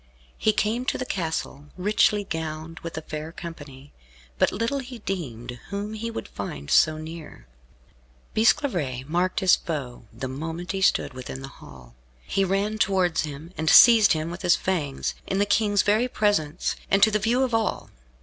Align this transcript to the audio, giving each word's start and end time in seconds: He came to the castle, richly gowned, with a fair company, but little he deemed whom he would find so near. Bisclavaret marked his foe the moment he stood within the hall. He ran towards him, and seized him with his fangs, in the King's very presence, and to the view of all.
He 0.39 0.51
came 0.51 0.83
to 0.85 0.97
the 0.97 1.05
castle, 1.05 1.65
richly 1.77 2.23
gowned, 2.23 2.79
with 2.79 2.97
a 2.97 3.03
fair 3.03 3.31
company, 3.31 3.93
but 4.39 4.51
little 4.51 4.79
he 4.79 4.97
deemed 4.97 5.59
whom 5.69 5.93
he 5.93 6.09
would 6.09 6.27
find 6.27 6.71
so 6.71 6.97
near. 6.97 7.45
Bisclavaret 8.33 9.07
marked 9.07 9.41
his 9.41 9.55
foe 9.55 10.05
the 10.11 10.27
moment 10.27 10.71
he 10.71 10.81
stood 10.81 11.13
within 11.13 11.43
the 11.43 11.47
hall. 11.61 11.93
He 12.25 12.43
ran 12.43 12.79
towards 12.79 13.25
him, 13.25 13.53
and 13.59 13.69
seized 13.69 14.13
him 14.13 14.31
with 14.31 14.41
his 14.41 14.55
fangs, 14.55 15.13
in 15.27 15.37
the 15.37 15.45
King's 15.45 15.83
very 15.83 16.07
presence, 16.07 16.75
and 16.89 17.03
to 17.03 17.11
the 17.11 17.19
view 17.19 17.43
of 17.43 17.53
all. 17.53 17.91